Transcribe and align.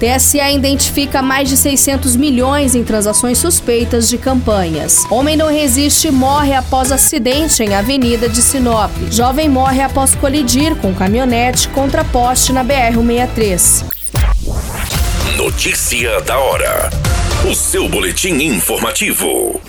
TSE 0.00 0.38
identifica 0.38 1.20
mais 1.20 1.46
de 1.46 1.58
600 1.58 2.16
milhões 2.16 2.74
em 2.74 2.82
transações 2.82 3.36
suspeitas 3.36 4.08
de 4.08 4.16
campanhas. 4.16 5.04
Homem 5.10 5.36
não 5.36 5.48
resiste 5.48 6.08
e 6.08 6.10
morre 6.10 6.54
após 6.54 6.90
acidente 6.90 7.62
em 7.62 7.74
Avenida 7.74 8.26
de 8.26 8.40
Sinop. 8.40 8.90
Jovem 9.10 9.46
morre 9.46 9.82
após 9.82 10.14
colidir 10.14 10.74
com 10.76 10.94
caminhonete 10.94 11.68
contra 11.68 12.02
poste 12.02 12.50
na 12.50 12.64
BR-163. 12.64 13.84
Notícia 15.36 16.18
da 16.22 16.38
hora. 16.38 16.88
O 17.50 17.54
seu 17.54 17.86
boletim 17.86 18.34
informativo. 18.42 19.60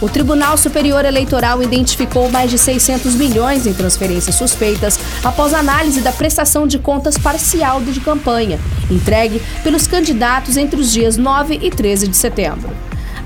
O 0.00 0.08
Tribunal 0.08 0.56
Superior 0.56 1.04
Eleitoral 1.04 1.62
identificou 1.62 2.30
mais 2.30 2.50
de 2.50 2.56
600 2.56 3.14
milhões 3.16 3.66
em 3.66 3.74
transferências 3.74 4.34
suspeitas 4.34 4.98
após 5.22 5.52
análise 5.52 6.00
da 6.00 6.10
prestação 6.10 6.66
de 6.66 6.78
contas 6.78 7.18
parcial 7.18 7.82
de 7.82 8.00
campanha, 8.00 8.58
entregue 8.90 9.42
pelos 9.62 9.86
candidatos 9.86 10.56
entre 10.56 10.80
os 10.80 10.90
dias 10.90 11.18
9 11.18 11.58
e 11.60 11.70
13 11.70 12.08
de 12.08 12.16
setembro. 12.16 12.70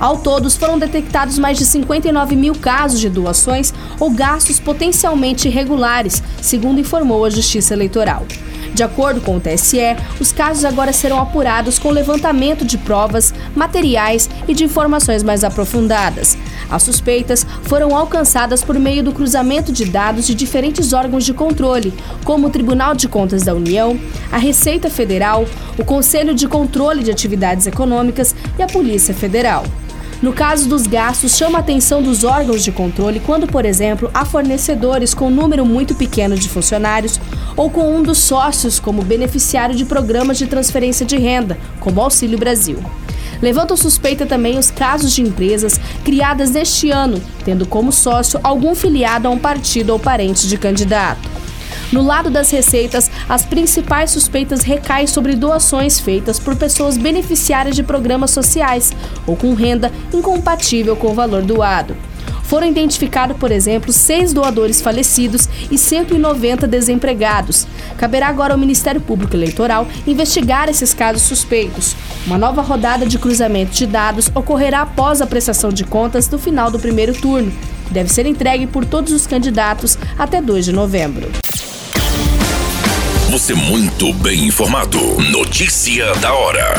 Ao 0.00 0.18
todo, 0.18 0.50
foram 0.50 0.76
detectados 0.76 1.38
mais 1.38 1.56
de 1.56 1.64
59 1.64 2.34
mil 2.34 2.56
casos 2.56 2.98
de 2.98 3.08
doações 3.08 3.72
ou 4.00 4.10
gastos 4.10 4.58
potencialmente 4.58 5.46
irregulares, 5.46 6.20
segundo 6.42 6.80
informou 6.80 7.24
a 7.24 7.30
Justiça 7.30 7.74
Eleitoral. 7.74 8.26
De 8.74 8.82
acordo 8.82 9.20
com 9.20 9.36
o 9.36 9.40
TSE, 9.40 9.96
os 10.18 10.32
casos 10.32 10.64
agora 10.64 10.92
serão 10.92 11.20
apurados 11.20 11.78
com 11.78 11.90
levantamento 11.90 12.64
de 12.64 12.76
provas, 12.76 13.32
materiais 13.54 14.28
e 14.48 14.52
de 14.52 14.64
informações 14.64 15.22
mais 15.22 15.44
aprofundadas. 15.44 16.36
As 16.68 16.82
suspeitas 16.82 17.46
foram 17.62 17.96
alcançadas 17.96 18.64
por 18.64 18.76
meio 18.76 19.04
do 19.04 19.12
cruzamento 19.12 19.70
de 19.72 19.84
dados 19.84 20.26
de 20.26 20.34
diferentes 20.34 20.92
órgãos 20.92 21.24
de 21.24 21.32
controle, 21.32 21.94
como 22.24 22.48
o 22.48 22.50
Tribunal 22.50 22.96
de 22.96 23.06
Contas 23.06 23.44
da 23.44 23.54
União, 23.54 23.98
a 24.32 24.38
Receita 24.38 24.90
Federal, 24.90 25.44
o 25.78 25.84
Conselho 25.84 26.34
de 26.34 26.48
Controle 26.48 27.04
de 27.04 27.12
Atividades 27.12 27.68
Econômicas 27.68 28.34
e 28.58 28.62
a 28.62 28.66
Polícia 28.66 29.14
Federal. 29.14 29.64
No 30.24 30.32
caso 30.32 30.68
dos 30.68 30.86
gastos, 30.86 31.36
chama 31.36 31.58
a 31.58 31.60
atenção 31.60 32.02
dos 32.02 32.24
órgãos 32.24 32.64
de 32.64 32.72
controle 32.72 33.20
quando, 33.20 33.46
por 33.46 33.66
exemplo, 33.66 34.10
há 34.14 34.24
fornecedores 34.24 35.12
com 35.12 35.26
um 35.26 35.30
número 35.30 35.66
muito 35.66 35.94
pequeno 35.94 36.34
de 36.34 36.48
funcionários 36.48 37.20
ou 37.56 37.70
com 37.70 37.96
um 37.96 38.02
dos 38.02 38.18
sócios 38.18 38.78
como 38.80 39.02
beneficiário 39.02 39.74
de 39.74 39.84
programas 39.84 40.38
de 40.38 40.46
transferência 40.46 41.06
de 41.06 41.16
renda, 41.16 41.58
como 41.80 42.00
Auxílio 42.00 42.38
Brasil. 42.38 42.78
Levantam 43.40 43.76
suspeita 43.76 44.24
também 44.24 44.58
os 44.58 44.70
casos 44.70 45.12
de 45.12 45.22
empresas 45.22 45.78
criadas 46.04 46.50
neste 46.50 46.90
ano, 46.90 47.20
tendo 47.44 47.66
como 47.66 47.92
sócio 47.92 48.40
algum 48.42 48.74
filiado 48.74 49.28
a 49.28 49.30
um 49.30 49.38
partido 49.38 49.90
ou 49.90 49.98
parente 49.98 50.48
de 50.48 50.56
candidato. 50.56 51.28
No 51.92 52.02
lado 52.02 52.30
das 52.30 52.50
receitas, 52.50 53.10
as 53.28 53.44
principais 53.44 54.10
suspeitas 54.10 54.62
recaem 54.62 55.06
sobre 55.06 55.36
doações 55.36 56.00
feitas 56.00 56.38
por 56.38 56.56
pessoas 56.56 56.96
beneficiárias 56.96 57.76
de 57.76 57.82
programas 57.82 58.30
sociais 58.30 58.92
ou 59.26 59.36
com 59.36 59.54
renda 59.54 59.92
incompatível 60.12 60.96
com 60.96 61.08
o 61.08 61.14
valor 61.14 61.42
doado. 61.42 61.96
Foram 62.54 62.68
identificados, 62.68 63.36
por 63.36 63.50
exemplo, 63.50 63.92
seis 63.92 64.32
doadores 64.32 64.80
falecidos 64.80 65.48
e 65.72 65.76
190 65.76 66.68
desempregados. 66.68 67.66
Caberá 67.98 68.28
agora 68.28 68.54
ao 68.54 68.58
Ministério 68.60 69.00
Público 69.00 69.34
Eleitoral 69.34 69.88
investigar 70.06 70.68
esses 70.68 70.94
casos 70.94 71.22
suspeitos. 71.22 71.96
Uma 72.24 72.38
nova 72.38 72.62
rodada 72.62 73.06
de 73.06 73.18
cruzamento 73.18 73.72
de 73.72 73.86
dados 73.88 74.30
ocorrerá 74.32 74.82
após 74.82 75.20
a 75.20 75.26
prestação 75.26 75.72
de 75.72 75.82
contas 75.82 76.30
no 76.30 76.38
final 76.38 76.70
do 76.70 76.78
primeiro 76.78 77.12
turno, 77.12 77.52
deve 77.90 78.08
ser 78.08 78.24
entregue 78.24 78.68
por 78.68 78.84
todos 78.84 79.12
os 79.12 79.26
candidatos 79.26 79.98
até 80.16 80.40
2 80.40 80.66
de 80.66 80.72
novembro. 80.72 81.28
Você 83.30 83.52
muito 83.52 84.12
bem 84.12 84.44
informado. 84.44 85.00
Notícia 85.32 86.14
da 86.20 86.32
hora. 86.32 86.76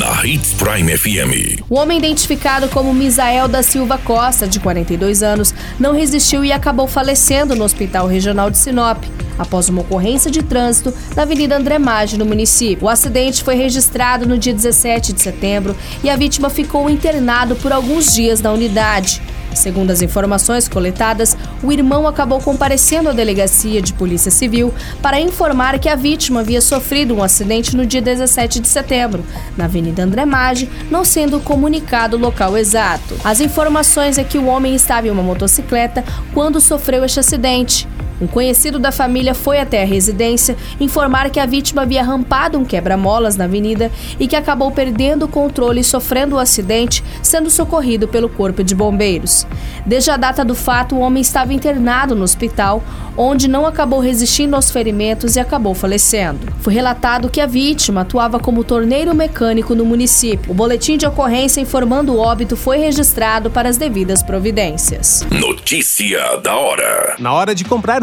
Na 0.00 0.24
Hits 0.24 0.54
Prime 0.54 0.96
FM. 0.96 1.62
O 1.68 1.74
homem 1.74 1.98
identificado 1.98 2.70
como 2.70 2.94
Misael 2.94 3.46
da 3.46 3.62
Silva 3.62 3.98
Costa, 3.98 4.48
de 4.48 4.58
42 4.58 5.22
anos, 5.22 5.54
não 5.78 5.92
resistiu 5.92 6.42
e 6.42 6.50
acabou 6.50 6.88
falecendo 6.88 7.54
no 7.54 7.64
Hospital 7.64 8.06
Regional 8.06 8.50
de 8.50 8.56
Sinop 8.56 9.04
após 9.38 9.68
uma 9.68 9.82
ocorrência 9.82 10.30
de 10.30 10.42
trânsito 10.42 10.94
na 11.14 11.24
Avenida 11.24 11.54
André 11.54 11.78
Maggi, 11.78 12.16
no 12.16 12.24
município. 12.24 12.86
O 12.86 12.88
acidente 12.88 13.44
foi 13.44 13.56
registrado 13.56 14.26
no 14.26 14.38
dia 14.38 14.54
17 14.54 15.12
de 15.12 15.20
setembro 15.20 15.76
e 16.02 16.08
a 16.08 16.16
vítima 16.16 16.48
ficou 16.48 16.88
internado 16.88 17.54
por 17.56 17.70
alguns 17.70 18.14
dias 18.14 18.40
na 18.40 18.52
unidade. 18.52 19.20
Segundo 19.54 19.90
as 19.90 20.02
informações 20.02 20.68
coletadas, 20.68 21.36
o 21.62 21.72
irmão 21.72 22.06
acabou 22.06 22.40
comparecendo 22.40 23.08
à 23.08 23.12
delegacia 23.12 23.82
de 23.82 23.92
Polícia 23.92 24.30
Civil 24.30 24.72
para 25.02 25.20
informar 25.20 25.78
que 25.78 25.88
a 25.88 25.96
vítima 25.96 26.40
havia 26.40 26.60
sofrido 26.60 27.14
um 27.14 27.22
acidente 27.22 27.76
no 27.76 27.84
dia 27.84 28.00
17 28.00 28.60
de 28.60 28.68
setembro, 28.68 29.24
na 29.56 29.64
Avenida 29.64 30.02
André 30.02 30.24
Maggi, 30.24 30.68
não 30.90 31.04
sendo 31.04 31.40
comunicado 31.40 32.16
o 32.16 32.20
local 32.20 32.56
exato. 32.56 33.16
As 33.24 33.40
informações 33.40 34.18
é 34.18 34.24
que 34.24 34.38
o 34.38 34.46
homem 34.46 34.74
estava 34.74 35.06
em 35.06 35.10
uma 35.10 35.22
motocicleta 35.22 36.04
quando 36.32 36.60
sofreu 36.60 37.04
este 37.04 37.20
acidente. 37.20 37.88
Um 38.20 38.26
conhecido 38.26 38.78
da 38.78 38.92
família 38.92 39.34
foi 39.34 39.58
até 39.58 39.82
a 39.82 39.86
residência 39.86 40.56
informar 40.78 41.30
que 41.30 41.40
a 41.40 41.46
vítima 41.46 41.82
havia 41.82 42.02
rampado 42.02 42.58
um 42.58 42.64
quebra-molas 42.64 43.36
na 43.36 43.44
avenida 43.44 43.90
e 44.18 44.26
que 44.26 44.36
acabou 44.36 44.70
perdendo 44.70 45.24
o 45.24 45.28
controle 45.28 45.80
e 45.80 45.84
sofrendo 45.84 46.34
o 46.34 46.38
um 46.38 46.40
acidente, 46.40 47.02
sendo 47.22 47.50
socorrido 47.50 48.06
pelo 48.06 48.28
Corpo 48.28 48.62
de 48.62 48.74
Bombeiros. 48.74 49.46
Desde 49.86 50.10
a 50.10 50.16
data 50.16 50.44
do 50.44 50.54
fato, 50.54 50.94
o 50.94 51.00
homem 51.00 51.22
estava 51.22 51.54
internado 51.54 52.14
no 52.14 52.22
hospital, 52.24 52.82
onde 53.16 53.48
não 53.48 53.66
acabou 53.66 54.00
resistindo 54.00 54.54
aos 54.54 54.70
ferimentos 54.70 55.36
e 55.36 55.40
acabou 55.40 55.74
falecendo. 55.74 56.40
Foi 56.60 56.72
relatado 56.72 57.30
que 57.30 57.40
a 57.40 57.46
vítima 57.46 58.02
atuava 58.02 58.38
como 58.38 58.64
torneiro 58.64 59.14
mecânico 59.14 59.74
no 59.74 59.84
município. 59.84 60.50
O 60.50 60.54
boletim 60.54 60.96
de 60.96 61.06
ocorrência 61.06 61.60
informando 61.60 62.14
o 62.14 62.18
óbito 62.18 62.56
foi 62.56 62.78
registrado 62.78 63.50
para 63.50 63.68
as 63.68 63.76
devidas 63.76 64.22
providências. 64.22 65.26
Notícia 65.30 66.36
da 66.42 66.56
hora. 66.56 67.16
Na 67.18 67.32
hora 67.32 67.54
de 67.54 67.64
comprar 67.64 68.02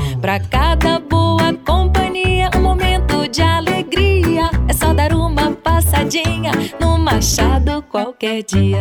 Pra 0.21 0.39
cada 0.39 0.99
boa 0.99 1.51
companhia, 1.65 2.51
um 2.55 2.61
momento 2.61 3.27
de 3.27 3.41
alegria. 3.41 4.51
É 4.67 4.73
só 4.73 4.93
dar 4.93 5.13
uma 5.13 5.51
passadinha 5.51 6.51
no 6.79 6.99
Machado 6.99 7.81
qualquer 7.89 8.43
dia. 8.43 8.77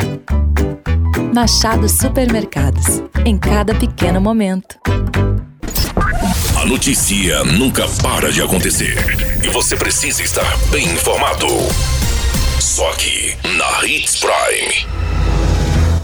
Machado 1.34 1.88
Supermercados. 1.88 3.02
Em 3.24 3.38
cada 3.38 3.74
pequeno 3.74 4.20
momento. 4.20 4.78
A 6.60 6.66
notícia 6.66 7.42
nunca 7.44 7.88
para 8.02 8.30
de 8.30 8.42
acontecer. 8.42 8.98
E 9.42 9.48
você 9.48 9.78
precisa 9.78 10.22
estar 10.22 10.58
bem 10.70 10.84
informado. 10.84 11.46
Só 12.60 12.86
aqui, 12.90 13.34
na 13.56 13.86
Hits 13.86 14.20
Prime. 14.20 15.09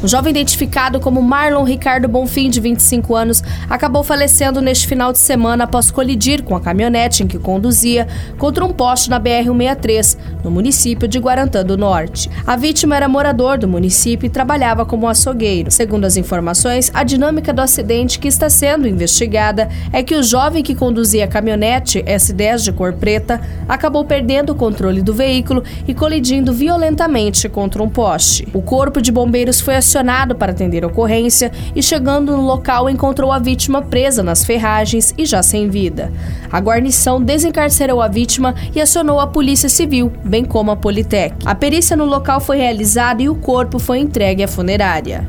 Um 0.02 0.06
jovem 0.06 0.30
identificado 0.30 1.00
como 1.00 1.22
Marlon 1.22 1.64
Ricardo 1.64 2.06
Bonfim, 2.06 2.50
de 2.50 2.60
25 2.60 3.14
anos, 3.16 3.42
acabou 3.68 4.04
falecendo 4.04 4.60
neste 4.60 4.86
final 4.86 5.10
de 5.10 5.18
semana 5.18 5.64
após 5.64 5.90
colidir 5.90 6.42
com 6.42 6.54
a 6.54 6.60
caminhonete 6.60 7.22
em 7.22 7.26
que 7.26 7.38
conduzia 7.38 8.06
contra 8.36 8.62
um 8.62 8.74
poste 8.74 9.08
na 9.08 9.18
BR-163, 9.18 10.18
no 10.44 10.50
município 10.50 11.08
de 11.08 11.18
Guarantã 11.18 11.64
do 11.64 11.78
Norte. 11.78 12.30
A 12.46 12.56
vítima 12.56 12.94
era 12.94 13.08
morador 13.08 13.56
do 13.56 13.66
município 13.66 14.26
e 14.26 14.30
trabalhava 14.30 14.84
como 14.84 15.08
açougueiro. 15.08 15.70
Segundo 15.70 16.04
as 16.04 16.18
informações, 16.18 16.90
a 16.92 17.02
dinâmica 17.02 17.52
do 17.52 17.62
acidente 17.62 18.18
que 18.18 18.28
está 18.28 18.50
sendo 18.50 18.86
investigada 18.86 19.66
é 19.90 20.02
que 20.02 20.14
o 20.14 20.22
jovem 20.22 20.62
que 20.62 20.74
conduzia 20.74 21.24
a 21.24 21.28
caminhonete 21.28 22.02
S10 22.02 22.64
de 22.64 22.72
cor 22.72 22.92
preta 22.92 23.40
acabou 23.66 24.04
perdendo 24.04 24.50
o 24.50 24.54
controle 24.54 25.00
do 25.00 25.14
veículo 25.14 25.64
e 25.88 25.94
colidindo 25.94 26.52
violentamente 26.52 27.48
contra 27.48 27.82
um 27.82 27.88
poste. 27.88 28.46
O 28.52 28.60
corpo 28.60 29.00
de 29.00 29.10
bombeiros 29.10 29.58
foi 29.58 29.74
acionado 29.74 29.95
acionado 29.96 30.34
para 30.34 30.52
atender 30.52 30.84
a 30.84 30.88
ocorrência 30.88 31.50
e, 31.74 31.82
chegando 31.82 32.36
no 32.36 32.42
local, 32.42 32.90
encontrou 32.90 33.32
a 33.32 33.38
vítima 33.38 33.80
presa 33.80 34.22
nas 34.22 34.44
ferragens 34.44 35.14
e 35.16 35.24
já 35.24 35.42
sem 35.42 35.68
vida. 35.68 36.12
A 36.52 36.60
guarnição 36.60 37.22
desencarcerou 37.22 38.02
a 38.02 38.08
vítima 38.08 38.54
e 38.74 38.80
acionou 38.80 39.18
a 39.18 39.26
Polícia 39.26 39.68
Civil, 39.68 40.12
bem 40.22 40.44
como 40.44 40.70
a 40.70 40.76
Politec. 40.76 41.34
A 41.46 41.54
perícia 41.54 41.96
no 41.96 42.04
local 42.04 42.40
foi 42.40 42.58
realizada 42.58 43.22
e 43.22 43.28
o 43.28 43.34
corpo 43.34 43.78
foi 43.78 43.98
entregue 43.98 44.44
à 44.44 44.48
funerária. 44.48 45.26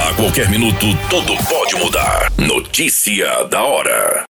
A 0.00 0.14
qualquer 0.14 0.48
minuto, 0.48 0.86
tudo 1.10 1.34
pode 1.48 1.74
mudar. 1.76 2.30
Notícia 2.38 3.44
da 3.50 3.64
hora. 3.64 4.24